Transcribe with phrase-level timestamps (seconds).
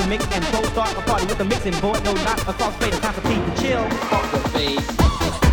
[0.00, 2.02] the mix and go start a party with the mixing board.
[2.04, 3.82] No knock across play the concert, to chill.
[3.82, 5.49] Off the face.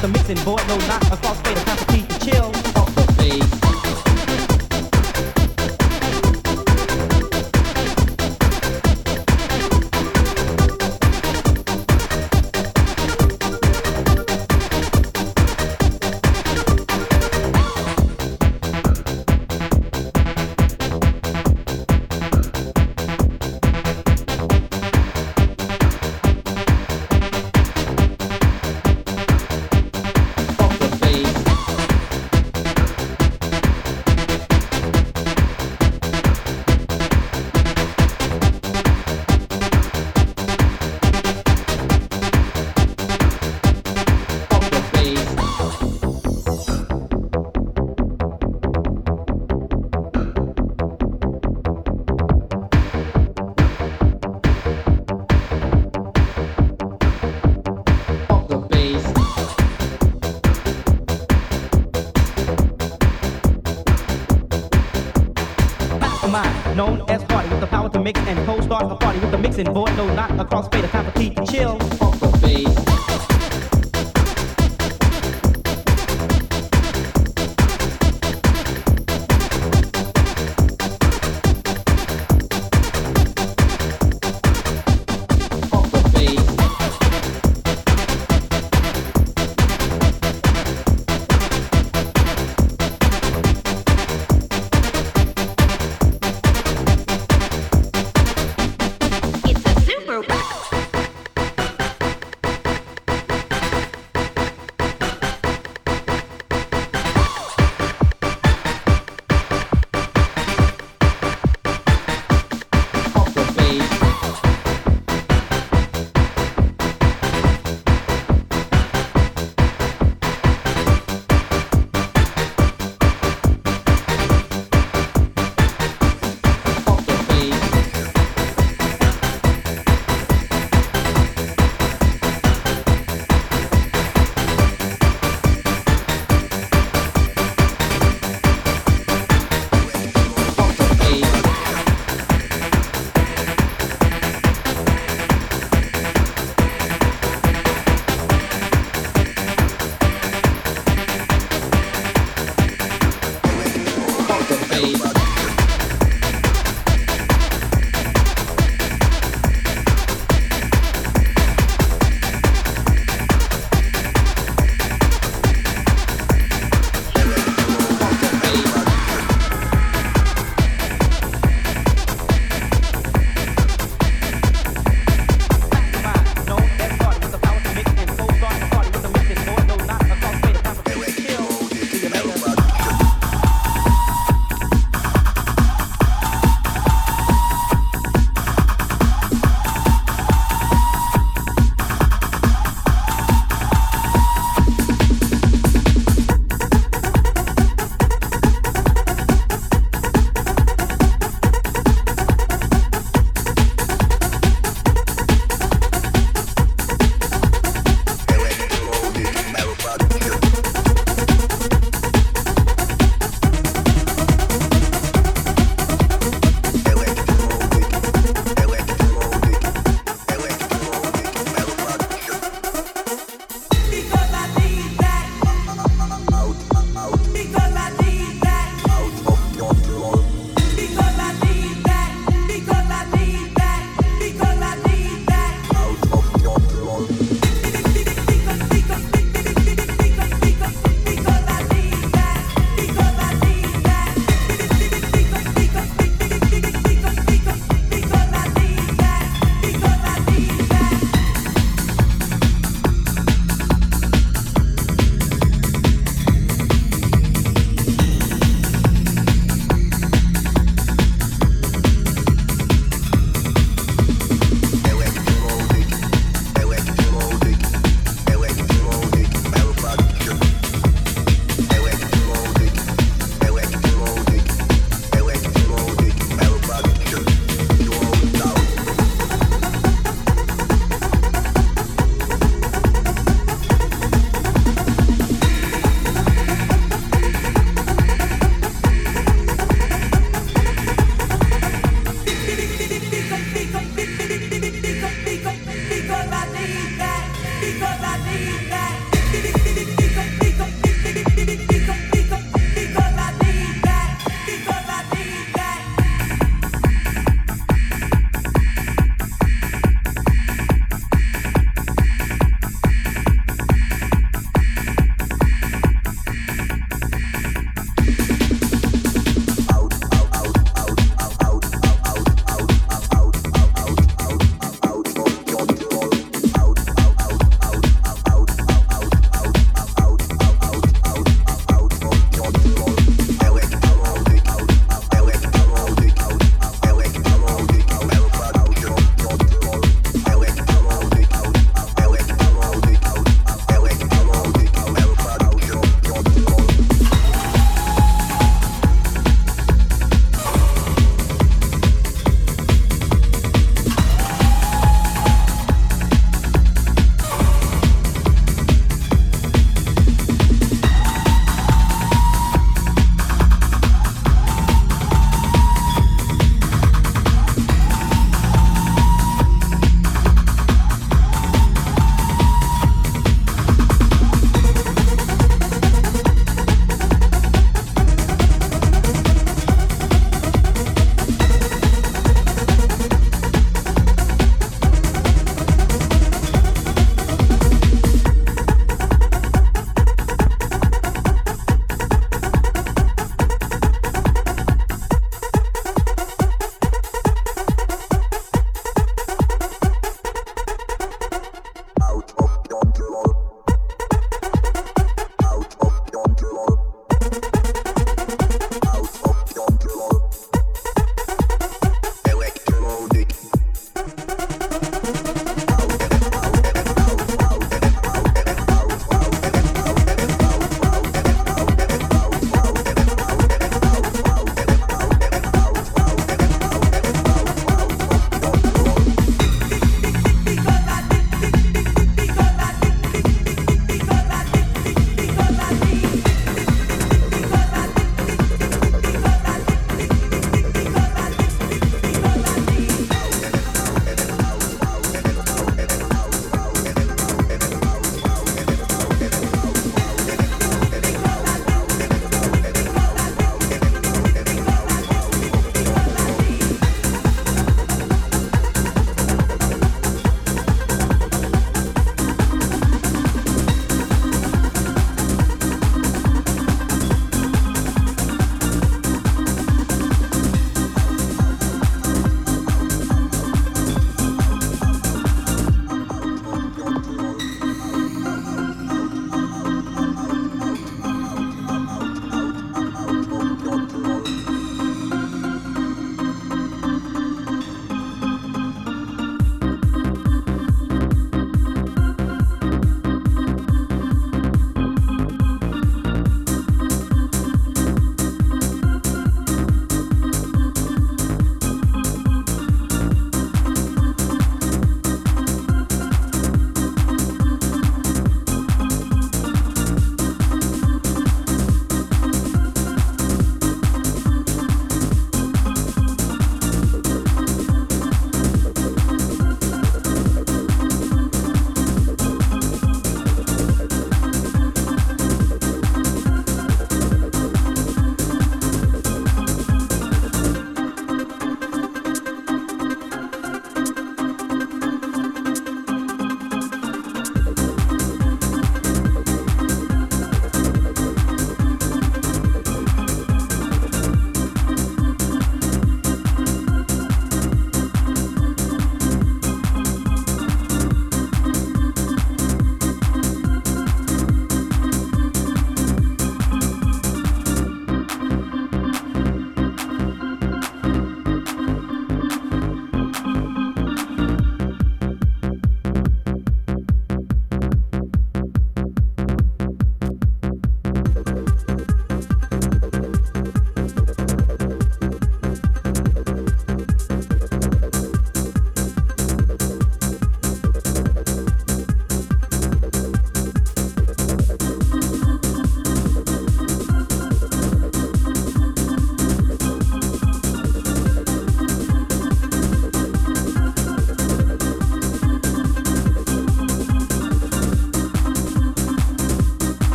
[0.00, 2.09] the mixing, boy, no not a false fate of capacity.
[69.60, 69.96] Mixing board.
[69.96, 71.99] No, not a crossfader, time for T to chill.